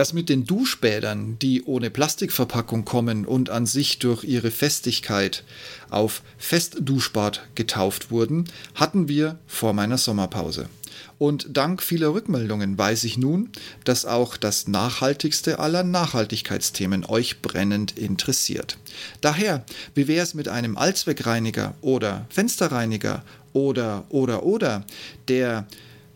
[0.00, 5.44] Das mit den Duschbädern, die ohne Plastikverpackung kommen und an sich durch ihre Festigkeit
[5.90, 10.70] auf Festduschbad getauft wurden, hatten wir vor meiner Sommerpause.
[11.18, 13.50] Und dank vieler Rückmeldungen weiß ich nun,
[13.84, 18.78] dass auch das nachhaltigste aller Nachhaltigkeitsthemen euch brennend interessiert.
[19.20, 23.22] Daher, wie wäre es mit einem Allzweckreiniger oder Fensterreiniger
[23.52, 24.86] oder oder oder,
[25.28, 25.66] der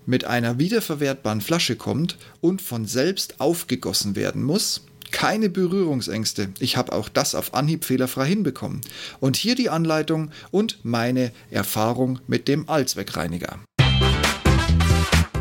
[0.07, 6.49] mit einer wiederverwertbaren Flasche kommt und von selbst aufgegossen werden muss, keine Berührungsängste.
[6.59, 8.81] Ich habe auch das auf Anhieb fehlerfrei hinbekommen.
[9.21, 13.61] Und hier die Anleitung und meine Erfahrung mit dem Allzweckreiniger.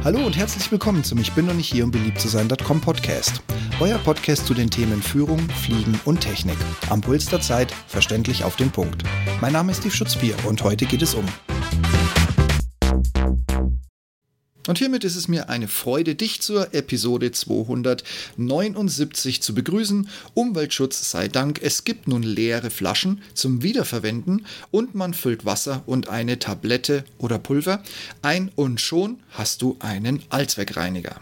[0.03, 3.41] Hallo und herzlich willkommen zum Ich bin noch nicht hier, um beliebt zu sein.com Podcast.
[3.80, 6.58] Euer Podcast zu den Themen Führung, Fliegen und Technik.
[6.89, 9.03] Am Puls der Zeit, verständlich auf den Punkt.
[9.41, 11.25] Mein Name ist Steve Schutzbier und heute geht es um
[14.67, 20.08] und hiermit ist es mir eine Freude, dich zur Episode 279 zu begrüßen.
[20.34, 26.08] Umweltschutz sei Dank, es gibt nun leere Flaschen zum Wiederverwenden und man füllt Wasser und
[26.08, 27.84] eine Tablette oder Pulver
[28.22, 31.19] ein und schon hast du einen Allzweckreiniger.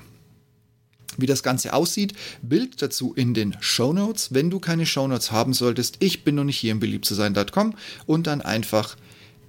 [1.17, 4.33] Wie das Ganze aussieht, Bild dazu in den Show Notes.
[4.33, 7.73] Wenn du keine Show Notes haben solltest, ich bin noch nicht hier im beliebtzusein.com
[8.05, 8.97] und dann einfach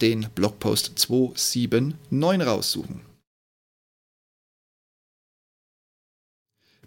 [0.00, 3.11] den Blogpost 279 raussuchen.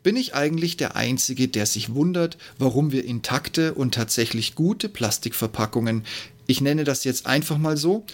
[0.05, 6.03] Bin ich eigentlich der Einzige, der sich wundert, warum wir intakte und tatsächlich gute Plastikverpackungen,
[6.45, 8.05] ich nenne das jetzt einfach mal so,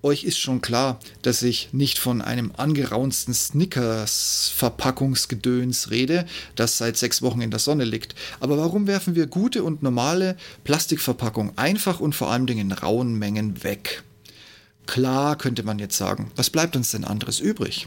[0.00, 6.24] euch ist schon klar, dass ich nicht von einem angeraunsten Snickers-Verpackungsgedöns rede,
[6.56, 8.14] das seit sechs Wochen in der Sonne liegt.
[8.40, 13.62] Aber warum werfen wir gute und normale Plastikverpackungen einfach und vor allem in rauen Mengen
[13.62, 14.02] weg?
[14.86, 17.86] Klar, könnte man jetzt sagen, was bleibt uns denn anderes übrig?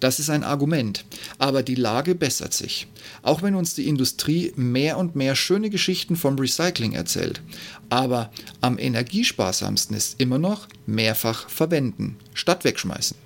[0.00, 1.04] Das ist ein Argument.
[1.38, 2.86] Aber die Lage bessert sich.
[3.22, 7.42] Auch wenn uns die Industrie mehr und mehr schöne Geschichten vom Recycling erzählt.
[7.88, 13.16] Aber am energiesparsamsten ist immer noch mehrfach verwenden, statt wegschmeißen.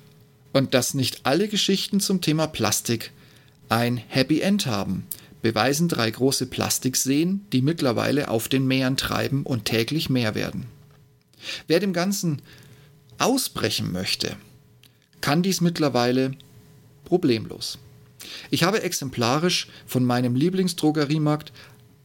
[0.53, 3.12] Und dass nicht alle Geschichten zum Thema Plastik
[3.69, 5.06] ein Happy End haben,
[5.41, 10.66] beweisen drei große Plastikseen, die mittlerweile auf den Meeren treiben und täglich mehr werden.
[11.66, 12.41] Wer dem Ganzen
[13.19, 14.37] ausbrechen möchte,
[15.21, 16.32] kann dies mittlerweile
[17.12, 17.77] problemlos.
[18.49, 21.53] Ich habe exemplarisch von meinem Lieblingsdrogeriemarkt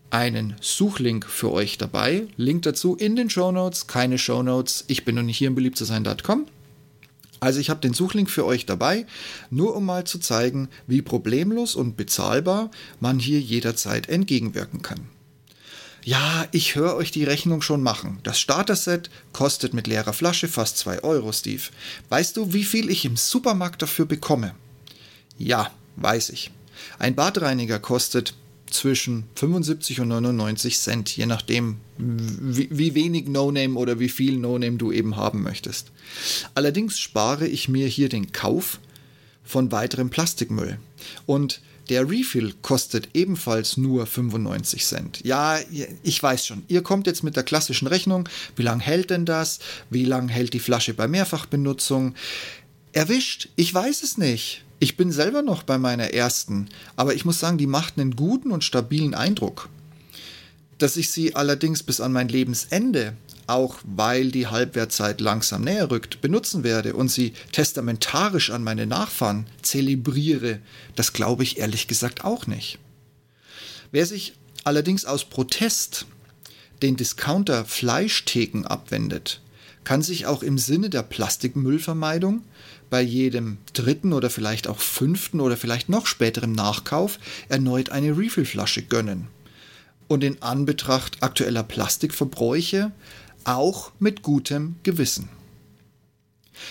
[0.10, 2.28] einen Suchlink für euch dabei.
[2.36, 3.88] Link dazu in den Show Notes.
[3.88, 4.84] Keine Show Notes.
[4.88, 6.48] Ich bin noch nicht hier im beliebtzusein.com.
[7.40, 9.06] Also ich habe den Suchlink für euch dabei,
[9.50, 12.70] nur um mal zu zeigen, wie problemlos und bezahlbar
[13.00, 15.08] man hier jederzeit entgegenwirken kann.
[16.04, 18.20] Ja, ich höre euch die Rechnung schon machen.
[18.24, 21.64] Das Starter-Set kostet mit leerer Flasche fast 2 Euro, Steve.
[22.10, 24.54] Weißt du, wie viel ich im Supermarkt dafür bekomme?
[25.38, 26.52] Ja, weiß ich.
[27.00, 28.34] Ein Badreiniger kostet
[28.70, 34.78] zwischen 75 und 99 Cent, je nachdem, wie, wie wenig No-Name oder wie viel No-Name
[34.78, 35.92] du eben haben möchtest.
[36.54, 38.80] Allerdings spare ich mir hier den Kauf
[39.44, 40.78] von weiterem Plastikmüll.
[41.26, 45.22] Und der Refill kostet ebenfalls nur 95 Cent.
[45.24, 45.58] Ja,
[46.04, 48.28] ich weiß schon, ihr kommt jetzt mit der klassischen Rechnung.
[48.58, 49.60] Wie lange hält denn das?
[49.90, 52.16] Wie lange hält die Flasche bei Mehrfachbenutzung?
[52.92, 53.50] Erwischt?
[53.56, 54.66] Ich weiß es nicht.
[54.80, 58.52] Ich bin selber noch bei meiner ersten, aber ich muss sagen, die macht einen guten
[58.52, 59.70] und stabilen Eindruck.
[60.78, 63.14] Dass ich sie allerdings bis an mein Lebensende,
[63.48, 69.48] auch weil die Halbwertzeit langsam näher rückt, benutzen werde und sie testamentarisch an meine Nachfahren
[69.64, 70.60] zelebriere,
[70.96, 72.78] das glaube ich ehrlich gesagt auch nicht.
[73.92, 74.34] Wer sich
[74.64, 76.06] allerdings aus Protest
[76.84, 79.42] den Discounter Fleischtheken abwendet,
[79.84, 82.44] kann sich auch im Sinne der Plastikmüllvermeidung
[82.90, 88.84] bei jedem dritten oder vielleicht auch fünften oder vielleicht noch späteren Nachkauf erneut eine Refillflasche
[88.84, 89.28] gönnen.
[90.08, 92.92] Und in Anbetracht aktueller Plastikverbräuche
[93.44, 95.30] auch mit gutem Gewissen.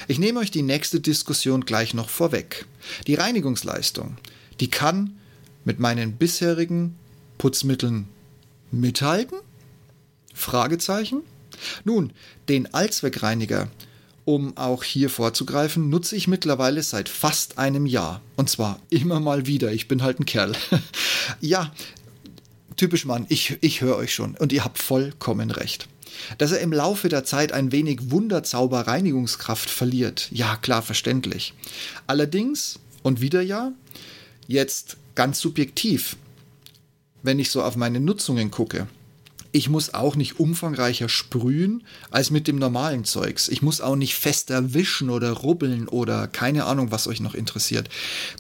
[0.08, 2.66] Ich nehme euch die nächste Diskussion gleich noch vorweg.
[3.06, 4.16] Die Reinigungsleistung,
[4.60, 5.16] die kann
[5.64, 6.96] mit meinen bisherigen
[7.38, 8.08] Putzmitteln
[8.70, 9.38] mithalten?
[10.34, 11.22] Fragezeichen.
[11.84, 12.12] Nun,
[12.48, 13.68] den Allzweckreiniger
[14.26, 18.20] um auch hier vorzugreifen, nutze ich mittlerweile seit fast einem Jahr.
[18.34, 19.72] Und zwar immer mal wieder.
[19.72, 20.52] Ich bin halt ein Kerl.
[21.40, 21.72] ja,
[22.76, 24.36] typisch Mann, ich, ich höre euch schon.
[24.36, 25.88] Und ihr habt vollkommen recht.
[26.38, 30.28] Dass er im Laufe der Zeit ein wenig Wunderzauber Reinigungskraft verliert.
[30.32, 31.54] Ja, klar, verständlich.
[32.08, 33.70] Allerdings, und wieder ja,
[34.48, 36.16] jetzt ganz subjektiv,
[37.22, 38.88] wenn ich so auf meine Nutzungen gucke,
[39.56, 43.48] Ich muss auch nicht umfangreicher sprühen als mit dem normalen Zeugs.
[43.48, 47.88] Ich muss auch nicht fester wischen oder rubbeln oder keine Ahnung, was euch noch interessiert.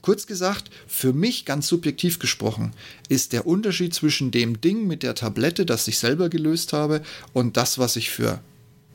[0.02, 2.74] Kurz gesagt, für mich ganz subjektiv gesprochen,
[3.08, 7.00] ist der Unterschied zwischen dem Ding mit der Tablette, das ich selber gelöst habe,
[7.32, 8.42] und das, was ich für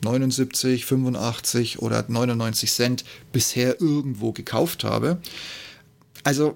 [0.03, 5.19] 79, 85 oder 99 Cent bisher irgendwo gekauft habe.
[6.24, 6.56] Also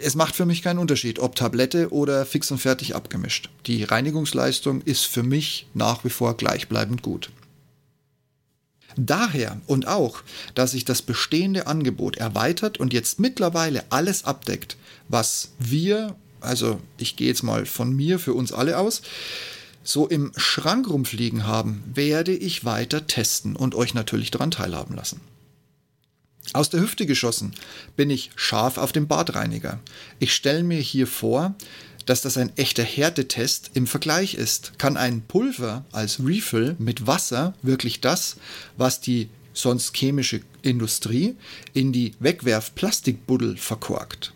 [0.00, 3.50] es macht für mich keinen Unterschied, ob Tablette oder fix und fertig abgemischt.
[3.66, 7.30] Die Reinigungsleistung ist für mich nach wie vor gleichbleibend gut.
[8.96, 10.22] Daher und auch,
[10.54, 14.76] dass sich das bestehende Angebot erweitert und jetzt mittlerweile alles abdeckt,
[15.08, 19.02] was wir, also ich gehe jetzt mal von mir für uns alle aus,
[19.82, 25.20] so im Schrank rumfliegen haben, werde ich weiter testen und euch natürlich daran teilhaben lassen.
[26.52, 27.52] Aus der Hüfte geschossen
[27.96, 29.80] bin ich scharf auf den Badreiniger.
[30.18, 31.54] Ich stelle mir hier vor,
[32.04, 34.78] dass das ein echter Härtetest im Vergleich ist.
[34.78, 38.36] Kann ein Pulver als Refill mit Wasser wirklich das,
[38.76, 41.36] was die sonst chemische Industrie
[41.72, 44.32] in die Wegwerfplastikbuddel verkorkt?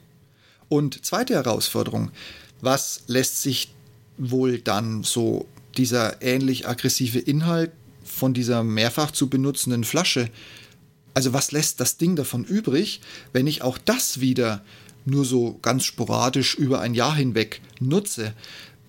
[0.68, 2.10] Und zweite Herausforderung,
[2.60, 3.72] was lässt sich
[4.16, 5.46] wohl dann so
[5.76, 7.72] dieser ähnlich aggressive Inhalt
[8.04, 10.30] von dieser mehrfach zu benutzenden Flasche
[11.16, 13.00] also was lässt das Ding davon übrig,
[13.32, 14.62] wenn ich auch das wieder
[15.06, 18.34] nur so ganz sporadisch über ein Jahr hinweg nutze,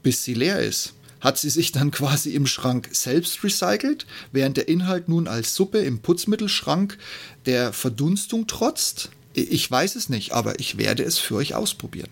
[0.04, 0.94] bis sie leer ist?
[1.22, 5.78] Hat sie sich dann quasi im Schrank selbst recycelt, während der Inhalt nun als Suppe
[5.78, 6.98] im Putzmittelschrank
[7.46, 9.10] der Verdunstung trotzt?
[9.34, 12.10] Ich weiß es nicht, aber ich werde es für euch ausprobieren.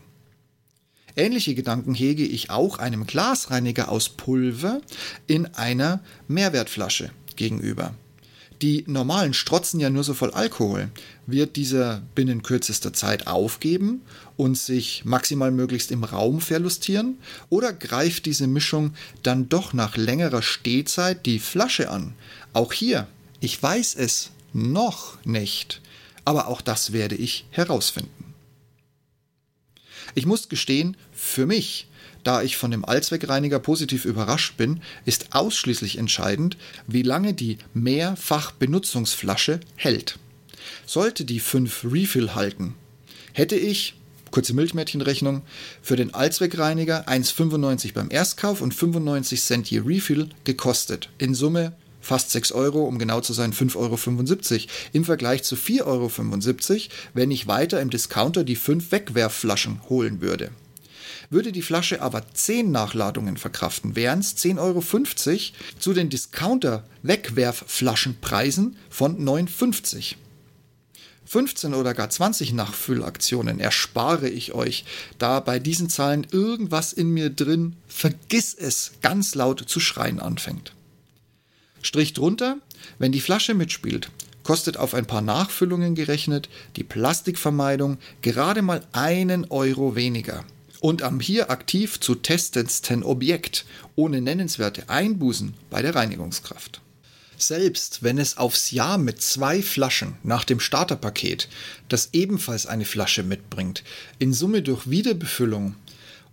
[1.18, 4.80] Ähnliche Gedanken hege ich auch einem Glasreiniger aus Pulver
[5.28, 7.94] in einer Mehrwertflasche gegenüber.
[8.62, 10.90] Die normalen strotzen ja nur so voll Alkohol.
[11.28, 14.02] Wird dieser binnen kürzester Zeit aufgeben
[14.38, 17.18] und sich maximal möglichst im Raum verlustieren?
[17.50, 18.94] Oder greift diese Mischung
[19.24, 22.14] dann doch nach längerer Stehzeit die Flasche an?
[22.54, 23.08] Auch hier,
[23.42, 25.82] ich weiß es noch nicht,
[26.24, 28.34] aber auch das werde ich herausfinden.
[30.14, 31.88] Ich muss gestehen, für mich
[32.26, 36.58] da ich von dem Allzweckreiniger positiv überrascht bin, ist ausschließlich entscheidend,
[36.88, 40.20] wie lange die Mehrfachbenutzungsflasche hält.
[40.86, 42.74] Sollte die 5 Refill halten,
[43.32, 43.96] hätte ich,
[44.32, 45.44] kurze Milchmädchenrechnung,
[45.82, 51.10] für den Allzweckreiniger 1,95 beim Erstkauf und 95 Cent je Refill gekostet.
[51.20, 55.86] In Summe fast 6 Euro, um genau zu sein 5,75 Euro, im Vergleich zu 4,75
[55.86, 60.52] Euro, wenn ich weiter im Discounter die 5 Wegwerfflaschen holen würde.
[61.30, 64.82] Würde die Flasche aber 10 Nachladungen verkraften, wären es 10,50 Euro
[65.80, 70.16] zu den Discounter-Wegwerfflaschenpreisen von 9,50
[71.28, 74.86] 15 oder gar 20 Nachfüllaktionen erspare ich euch,
[75.18, 80.74] da bei diesen Zahlen irgendwas in mir drin, vergiss es, ganz laut zu schreien anfängt.
[81.82, 82.60] Strich drunter,
[83.00, 84.12] wenn die Flasche mitspielt,
[84.44, 90.46] kostet auf ein paar Nachfüllungen gerechnet die Plastikvermeidung gerade mal einen Euro weniger
[90.80, 96.82] und am hier aktiv zu testendsten Objekt ohne nennenswerte Einbußen bei der Reinigungskraft.
[97.38, 101.50] Selbst wenn es aufs Jahr mit zwei Flaschen nach dem Starterpaket,
[101.90, 103.84] das ebenfalls eine Flasche mitbringt,
[104.20, 105.76] in Summe durch Wiederbefüllung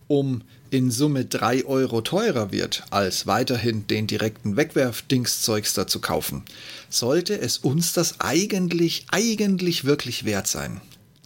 [0.08, 6.44] um in Summe 3 Euro teurer wird, als weiterhin den direkten Wegwerfdingszeugs zu kaufen,
[6.88, 10.80] sollte es uns das eigentlich, eigentlich wirklich wert sein.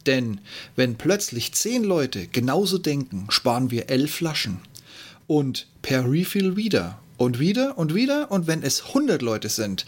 [0.06, 0.40] Denn
[0.76, 4.60] wenn plötzlich zehn Leute genauso denken, sparen wir elf Flaschen.
[5.26, 8.30] Und per Refill wieder und wieder und wieder.
[8.30, 9.84] Und wenn es 100 Leute sind,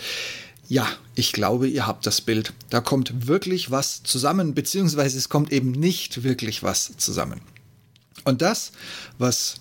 [0.69, 2.53] ja, ich glaube, ihr habt das Bild.
[2.71, 7.41] Da kommt wirklich was zusammen, beziehungsweise es kommt eben nicht wirklich was zusammen.
[8.25, 8.73] Und das,
[9.17, 9.61] was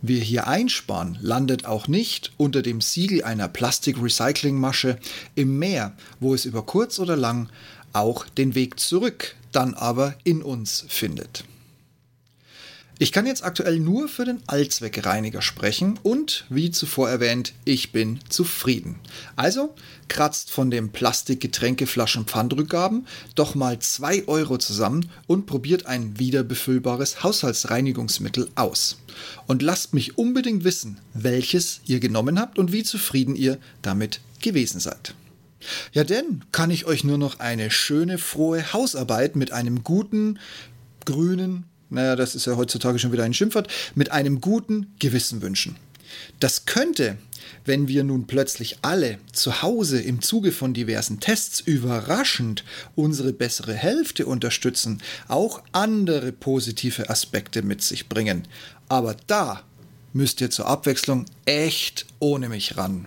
[0.00, 4.98] wir hier einsparen, landet auch nicht unter dem Siegel einer Plastik-Recycling-Masche
[5.34, 7.48] im Meer, wo es über kurz oder lang
[7.92, 11.44] auch den Weg zurück dann aber in uns findet.
[12.98, 18.20] Ich kann jetzt aktuell nur für den Allzweckreiniger sprechen und, wie zuvor erwähnt, ich bin
[18.30, 18.96] zufrieden.
[19.34, 19.74] Also
[20.08, 28.48] kratzt von dem Plastikgetränkeflaschen Pfandrückgaben doch mal 2 Euro zusammen und probiert ein wiederbefüllbares Haushaltsreinigungsmittel
[28.54, 28.98] aus.
[29.46, 34.80] Und lasst mich unbedingt wissen, welches ihr genommen habt und wie zufrieden ihr damit gewesen
[34.80, 35.14] seid.
[35.92, 40.38] Ja, denn kann ich euch nur noch eine schöne, frohe Hausarbeit mit einem guten,
[41.04, 45.76] grünen, naja, das ist ja heutzutage schon wieder ein Schimpfwort, mit einem guten Gewissen wünschen.
[46.40, 47.16] Das könnte,
[47.64, 53.74] wenn wir nun plötzlich alle zu Hause im Zuge von diversen Tests überraschend unsere bessere
[53.74, 58.46] Hälfte unterstützen, auch andere positive Aspekte mit sich bringen.
[58.88, 59.62] Aber da
[60.12, 63.06] müsst ihr zur Abwechslung echt ohne mich ran.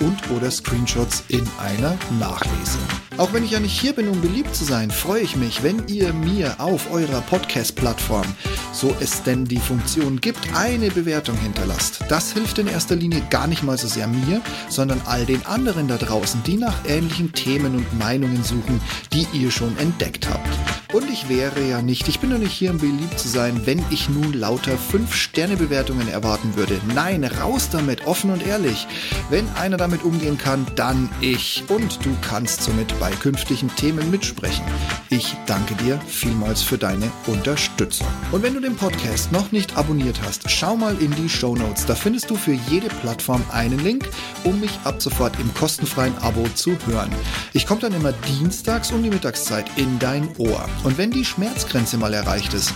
[0.00, 2.78] und oder Screenshots in einer Nachlese.
[3.16, 5.86] Auch wenn ich ja nicht hier bin, um beliebt zu sein, freue ich mich, wenn
[5.88, 8.26] ihr mir auf eurer Podcast-Plattform,
[8.72, 12.00] so es denn die Funktion gibt, eine Bewertung hinterlasst.
[12.08, 15.86] Das hilft in erster Linie gar nicht mal so sehr mir, sondern all den anderen
[15.86, 18.80] da draußen, die nach ähnlichen Themen und Meinungen suchen,
[19.12, 20.48] die ihr schon entdeckt habt.
[20.92, 23.84] Und ich wäre ja nicht, ich bin doch nicht hier, um beliebt zu sein, wenn
[23.90, 26.80] ich nun lauter 5-Sterne-Bewertungen erwarten würde.
[26.94, 28.88] Nein, raus damit, offen und ehrlich.
[29.28, 31.64] Wenn einer damit umgehen kann, dann ich.
[31.68, 34.64] Und du kannst somit bei künftigen Themen mitsprechen.
[35.10, 38.06] Ich danke dir vielmals für deine Unterstützung.
[38.32, 41.84] Und wenn du den Podcast noch nicht abonniert hast, schau mal in die Show Notes.
[41.86, 44.08] Da findest du für jede Plattform einen Link,
[44.44, 47.10] um mich ab sofort im kostenfreien Abo zu hören.
[47.52, 50.68] Ich komme dann immer dienstags um die Mittagszeit in dein Ohr.
[50.84, 52.72] Und wenn die Schmerzgrenze mal erreicht ist,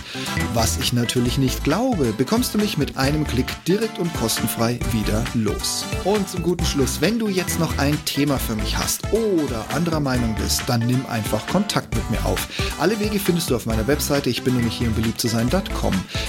[0.53, 5.23] was ich natürlich nicht glaube, bekommst du mich mit einem Klick direkt und kostenfrei wieder
[5.33, 5.85] los.
[6.03, 9.99] Und zum guten Schluss, wenn du jetzt noch ein Thema für mich hast oder anderer
[9.99, 12.47] Meinung bist, dann nimm einfach Kontakt mit mir auf.
[12.79, 15.23] Alle Wege findest du auf meiner Webseite, ich bin nämlich hier im beliebt.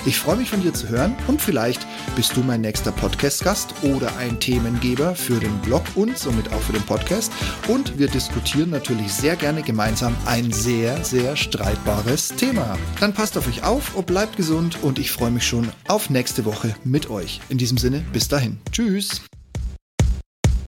[0.04, 4.14] Ich freue mich von dir zu hören und vielleicht bist du mein nächster Podcast-Gast oder
[4.18, 7.33] ein Themengeber für den Blog und somit auch für den Podcast.
[7.68, 12.76] Und wir diskutieren natürlich sehr gerne gemeinsam ein sehr, sehr streitbares Thema.
[13.00, 16.45] Dann passt auf euch auf und bleibt gesund und ich freue mich schon auf nächste
[16.45, 17.40] Woche mit euch.
[17.49, 18.59] In diesem Sinne, bis dahin.
[18.73, 19.23] Tschüss.